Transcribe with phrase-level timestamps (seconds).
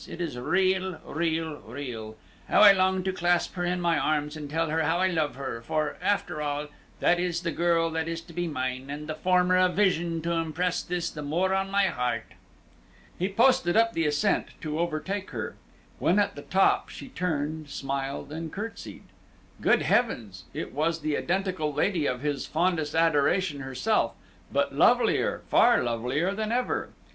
[0.09, 0.99] It is real!
[1.05, 1.57] real!
[1.57, 2.15] real!
[2.49, 5.35] How I long to clasp her in my arms, and tell her how I love
[5.35, 9.13] her; for, after all, that is the girl that is to be mine, and the
[9.13, 12.25] former a vision to impress this the more on my heart."
[13.19, 15.53] He posted up the ascent to overtake her.
[15.99, 19.03] When at the top she turned, smiled, and curtsied.
[19.61, 20.45] Good heavens!
[20.51, 24.13] it was the identical lady of his fondest adoration herself,
[24.51, 26.89] but lovelier, far lovelier, than ever.